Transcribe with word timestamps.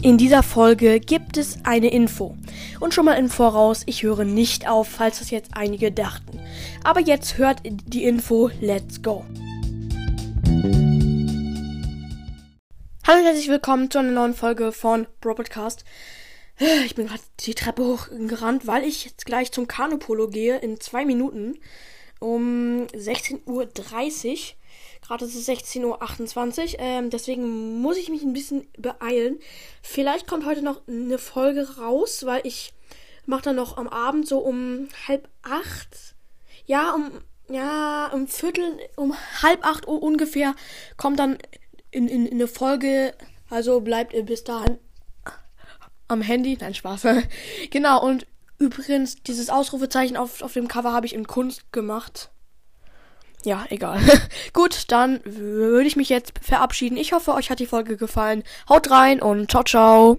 In 0.00 0.16
dieser 0.16 0.44
Folge 0.44 1.00
gibt 1.00 1.36
es 1.36 1.64
eine 1.64 1.90
Info. 1.90 2.36
Und 2.78 2.94
schon 2.94 3.04
mal 3.04 3.14
im 3.14 3.28
Voraus, 3.28 3.82
ich 3.86 4.04
höre 4.04 4.24
nicht 4.24 4.68
auf, 4.68 4.88
falls 4.88 5.18
das 5.18 5.32
jetzt 5.32 5.50
einige 5.54 5.90
dachten. 5.90 6.38
Aber 6.84 7.00
jetzt 7.00 7.36
hört 7.36 7.62
die 7.64 8.04
Info, 8.04 8.48
let's 8.60 9.02
go. 9.02 9.24
Hallo 13.06 13.18
und 13.18 13.24
herzlich 13.24 13.48
willkommen 13.48 13.90
zu 13.90 13.98
einer 13.98 14.12
neuen 14.12 14.34
Folge 14.34 14.70
von 14.70 15.08
Bro 15.20 15.34
Podcast. 15.34 15.84
Ich 16.86 16.94
bin 16.94 17.08
gerade 17.08 17.22
die 17.40 17.54
Treppe 17.54 17.84
hochgerannt, 17.84 18.68
weil 18.68 18.84
ich 18.84 19.04
jetzt 19.04 19.26
gleich 19.26 19.50
zum 19.50 19.66
Kanupolo 19.66 20.28
gehe 20.28 20.58
in 20.58 20.78
zwei 20.80 21.04
Minuten 21.04 21.58
um 22.18 22.86
16.30 22.92 23.46
Uhr. 23.46 24.38
Gerade 25.02 25.24
ist 25.24 25.34
es 25.34 25.48
16.28 25.48 26.74
Uhr. 26.74 26.80
Ähm, 26.80 27.10
deswegen 27.10 27.80
muss 27.80 27.96
ich 27.96 28.08
mich 28.08 28.22
ein 28.22 28.32
bisschen 28.32 28.66
beeilen. 28.76 29.38
Vielleicht 29.82 30.26
kommt 30.26 30.44
heute 30.44 30.62
noch 30.62 30.86
eine 30.86 31.18
Folge 31.18 31.78
raus, 31.78 32.24
weil 32.26 32.40
ich 32.44 32.72
mache 33.26 33.42
dann 33.42 33.56
noch 33.56 33.76
am 33.76 33.88
Abend 33.88 34.26
so 34.26 34.38
um 34.38 34.88
halb 35.06 35.28
acht. 35.42 36.14
Ja, 36.66 36.94
um 36.94 37.10
ja, 37.50 38.10
um 38.12 38.26
Viertel, 38.28 38.78
um 38.96 39.14
halb 39.42 39.64
acht 39.64 39.88
Uhr 39.88 40.02
ungefähr 40.02 40.54
kommt 40.98 41.18
dann 41.18 41.38
in, 41.90 42.06
in, 42.08 42.26
in 42.26 42.34
eine 42.34 42.48
Folge. 42.48 43.14
Also 43.48 43.80
bleibt 43.80 44.12
ihr 44.12 44.22
bis 44.22 44.44
dahin 44.44 44.78
am 46.08 46.20
Handy. 46.22 46.56
Nein, 46.60 46.74
Spaß. 46.74 47.06
genau, 47.70 48.04
und 48.04 48.26
übrigens, 48.58 49.22
dieses 49.22 49.50
Ausrufezeichen 49.50 50.16
auf, 50.16 50.42
auf 50.42 50.52
dem 50.52 50.68
Cover 50.68 50.92
habe 50.92 51.06
ich 51.06 51.14
in 51.14 51.26
Kunst 51.26 51.72
gemacht. 51.72 52.30
Ja, 53.44 53.64
egal. 53.70 54.00
Gut, 54.52 54.84
dann 54.88 55.20
würde 55.24 55.86
ich 55.86 55.96
mich 55.96 56.08
jetzt 56.08 56.32
verabschieden. 56.42 56.96
Ich 56.96 57.12
hoffe, 57.12 57.34
euch 57.34 57.50
hat 57.50 57.60
die 57.60 57.66
Folge 57.66 57.96
gefallen. 57.96 58.42
Haut 58.68 58.90
rein 58.90 59.22
und 59.22 59.50
ciao, 59.50 59.62
ciao. 59.62 60.16